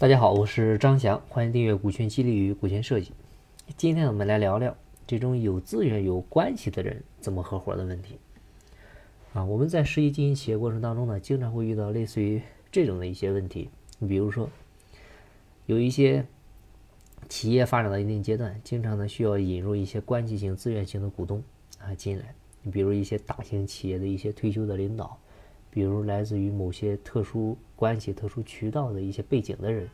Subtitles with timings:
[0.00, 3.12] 大家好，我是张翔，欢迎订阅股权激励与股权设计。
[3.76, 4.74] 今天我们来聊聊
[5.06, 8.16] 这种有资源、有关系的人怎么合伙的问题。
[9.34, 12.40] 啊，我们在实际经营企业过程当中呢，经常会遇到类似于
[12.72, 13.68] 这种的一些问题。
[13.98, 14.48] 你比如说，
[15.66, 16.24] 有一些
[17.28, 21.42] 企业发展到一定阶段，经常呢需要引入一些关系型、资源型的股东
[21.78, 22.34] 啊进来。
[22.62, 25.18] 你比如一些大型企业的一些退休的领导。
[25.70, 29.88] 比如来自于某些特殊关系、特殊渠道的一些背景的人，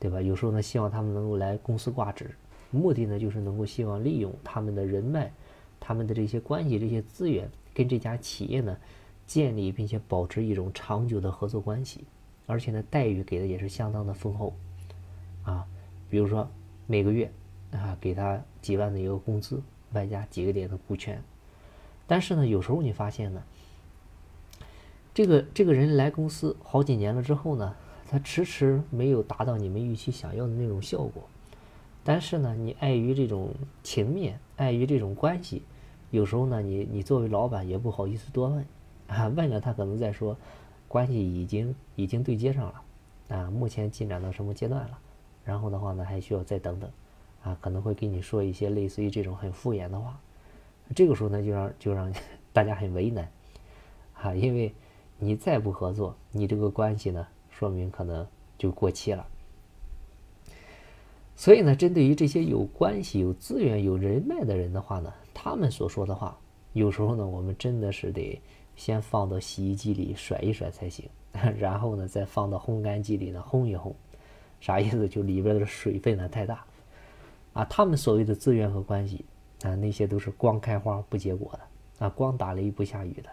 [0.00, 0.20] 对吧？
[0.20, 2.30] 有时候呢，希望他们能够来公司挂职，
[2.70, 5.32] 目的呢就是能够希望利用他们的人脉、
[5.78, 8.76] 他们的这些关系、这些资源，跟这家企业呢
[9.24, 12.04] 建立并且保持一种长久的合作关系，
[12.46, 14.52] 而且呢待遇给的也是相当的丰厚，
[15.44, 15.64] 啊，
[16.10, 16.48] 比如说
[16.88, 17.30] 每个月
[17.70, 21.22] 啊给他几万的一个工资，外加几个点的股权，
[22.06, 23.40] 但是呢，有时候你发现呢。
[25.14, 27.76] 这个这个人来公司好几年了之后呢，
[28.10, 31.22] 他迟迟没有达到你们预期想要的那种效果。
[32.02, 35.62] 但是呢，你碍于这种情面，碍于这种关系，
[36.10, 38.66] 有时候呢，你你作为老板也不好意思多问
[39.06, 40.36] 啊， 问了他可能在说，
[40.88, 42.82] 关系已经已经对接上了
[43.36, 44.98] 啊，目前进展到什么阶段了？
[45.44, 46.90] 然后的话呢，还需要再等等
[47.44, 50.18] 啊，可能会跟你说一些类似于这种很敷衍的话。
[50.96, 52.12] 这个时候呢，就让就让
[52.52, 53.30] 大家很为难
[54.14, 54.74] 啊，因为。
[55.18, 58.26] 你再不合作，你这个关系呢，说明可能
[58.58, 59.26] 就过期了。
[61.36, 66.38] 所以呢，针对于这些有关系、有资源、有人脉的人的话呢，他们所说的话，
[66.72, 68.40] 有时候呢，我们真的是得
[68.76, 71.08] 先放到洗衣机里甩一甩才行，
[71.58, 73.92] 然后呢，再放到烘干机里呢烘一烘。
[74.60, 75.08] 啥意思？
[75.08, 76.64] 就里边的水分呢太大
[77.52, 77.64] 啊。
[77.64, 79.24] 他们所谓的资源和关系
[79.62, 83.28] 啊，那些都是光开花不结果的啊，光打雷不下雨的。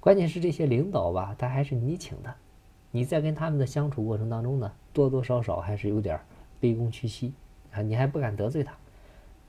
[0.00, 2.34] 关键是这些领导吧，他还是你请的，
[2.90, 6.18] 你在跟他们的相处过程当中呢，多多少少还是有点
[6.58, 7.34] 卑躬屈膝
[7.70, 8.72] 啊，你还不敢得罪他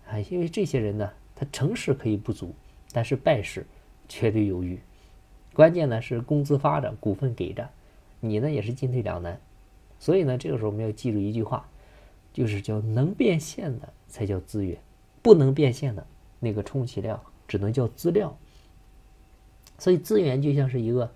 [0.09, 2.53] 啊，因为这些人呢，他成事可以不足，
[2.91, 3.65] 但是败事
[4.09, 4.77] 绝对有余。
[5.53, 7.69] 关键呢是工资发着，股份给着，
[8.19, 9.39] 你呢也是进退两难。
[9.99, 11.65] 所以呢，这个时候我们要记住一句话，
[12.33, 14.77] 就是叫能变现的才叫资源，
[15.21, 16.05] 不能变现的
[16.39, 18.37] 那个充其量只能叫资料。
[19.81, 21.11] 所以资源就像是一个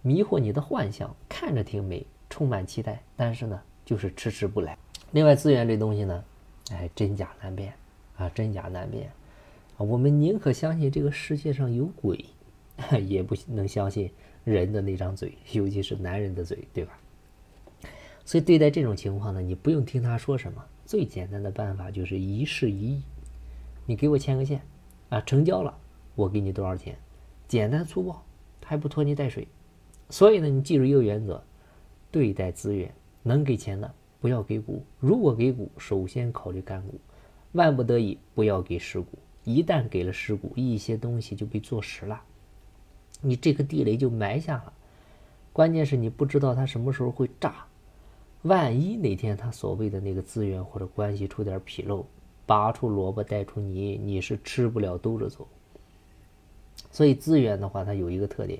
[0.00, 4.78] 迷惑你的幻象，看着挺美，充满期待，但是呢，就是迟迟不来。
[5.10, 6.24] 另外，资源这东西呢，
[6.70, 7.70] 哎，真假难辨
[8.16, 9.10] 啊，真假难辨。
[9.76, 12.24] 我们宁可相信这个世界上有鬼，
[13.06, 14.10] 也不能相信
[14.42, 16.98] 人的那张嘴，尤其是男人的嘴，对吧？
[18.24, 23.02] 所以对待这种情况呢，你不用听他说什么，最简单的办法就是一事一议。
[23.84, 24.62] 你给我牵个线
[25.10, 25.76] 啊，成交了，
[26.14, 26.96] 我给你多少钱？
[27.48, 28.22] 简单粗暴，
[28.62, 29.48] 还不拖泥带水，
[30.10, 31.42] 所以呢，你记住一个原则：
[32.10, 36.94] 对待资源，能给钱的不要给股；如果给股，首先考虑干股；
[37.52, 39.18] 万不得已不要给实股。
[39.44, 42.20] 一旦给了实股，一些东西就被坐实了，
[43.22, 44.72] 你这个地雷就埋下了。
[45.54, 47.64] 关键是你不知道它什么时候会炸，
[48.42, 52.04] 万一哪天他所谓的那个资源或者关系出点纰漏，
[52.44, 55.48] 拔出萝卜带出泥，你是吃不了兜着走。
[56.98, 58.58] 所以资源的话，它有一个特点，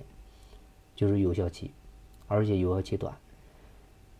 [0.94, 1.72] 就是有效期，
[2.28, 3.12] 而且有效期短。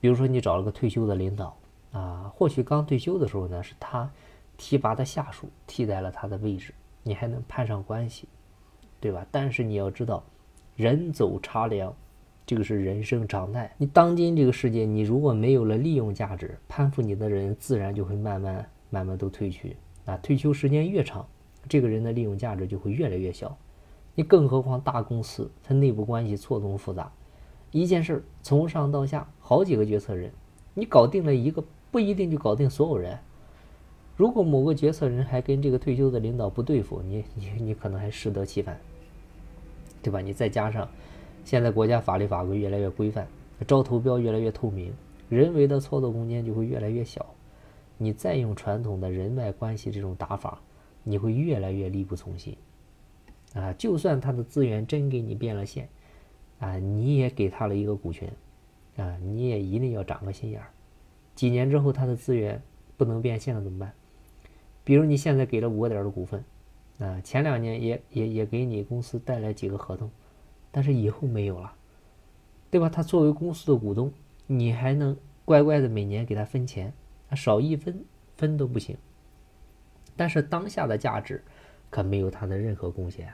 [0.00, 1.56] 比如说，你找了个退休的领导
[1.92, 4.10] 啊，或许刚退休的时候呢，是他
[4.56, 6.74] 提拔的下属替代了他的位置，
[7.04, 8.26] 你还能攀上关系，
[8.98, 9.24] 对吧？
[9.30, 10.24] 但是你要知道，
[10.74, 11.94] 人走茶凉，
[12.44, 13.72] 这个是人生常态。
[13.78, 19.76] 你当今这个世界，你如果没有了利用价值，攀附你的人自然就会慢慢慢慢都退去。
[20.06, 21.24] 啊，退休时间越长，
[21.68, 23.56] 这个人的利用价值就会越来越小。
[24.18, 27.12] 你更何况大公司，它内部关系错综复杂，
[27.70, 30.32] 一件事从上到下好几个决策人，
[30.74, 31.62] 你搞定了一个
[31.92, 33.16] 不一定就搞定所有人。
[34.16, 38.76] 如果某个决策人还跟这个退休的领导不对付，你你你可能还适得其反，
[40.02, 40.20] 对吧？
[40.20, 40.88] 你再加上
[41.44, 43.24] 现在国家法律法规越来越规范，
[43.68, 44.92] 招投标越来越透明，
[45.28, 47.24] 人为的操作空间就会越来越小。
[47.96, 50.60] 你再用传统的人脉关系这种打法，
[51.04, 52.56] 你会越来越力不从心。
[53.54, 55.88] 啊，就算他的资源真给你变了现，
[56.58, 58.30] 啊，你也给他了一个股权，
[58.96, 60.70] 啊，你也一定要长个心眼儿。
[61.34, 62.62] 几年之后他的资源
[62.96, 63.92] 不能变现了怎么办？
[64.84, 66.44] 比如你现在给了五个点的股份，
[66.98, 70.10] 啊，前两年也也也给你公司带来几个合同，
[70.70, 71.72] 但是以后没有了，
[72.70, 72.88] 对吧？
[72.90, 74.12] 他作为公司的股东，
[74.46, 75.16] 你还能
[75.46, 76.92] 乖乖的每年给他分钱，
[77.34, 78.04] 少一分
[78.36, 78.96] 分都不行。
[80.16, 81.42] 但是当下的价值。
[81.90, 83.32] 可没有他的任何贡献，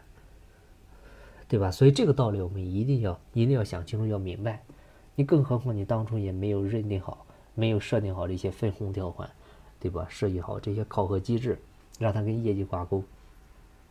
[1.48, 1.70] 对吧？
[1.70, 4.62] 所以这个道理我们一定要一定要想清楚，要明白。
[5.16, 7.24] 你更何况你当初也没有认定好
[7.54, 9.30] 没有设定好这些分红条款，
[9.78, 10.06] 对吧？
[10.08, 11.58] 设计好这些考核机制，
[11.98, 13.04] 让他跟业绩挂钩，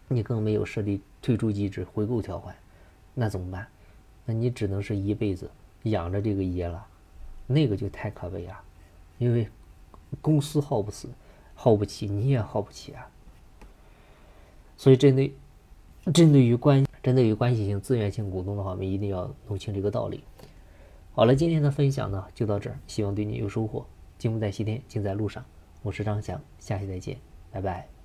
[0.07, 2.55] 你更没有设立退出机制、回购条款，
[3.13, 3.67] 那怎么办？
[4.25, 5.49] 那你只能是一辈子
[5.83, 6.85] 养着这个爷了，
[7.47, 8.61] 那个就太可悲了，
[9.17, 9.47] 因为
[10.21, 11.09] 公司耗不死，
[11.55, 13.09] 耗不起，你也耗不起啊。
[14.77, 15.33] 所以针对
[16.13, 20.23] 针对于关针对于关系性、资源性股东的话，我们一定要弄清这个道理。
[21.13, 23.85] 好了，今天的分享呢就到这儿，希望对你有收获。
[24.17, 25.43] 金不在西天，金在路上。
[25.81, 27.17] 我是张翔，下期再见，
[27.51, 28.02] 拜拜。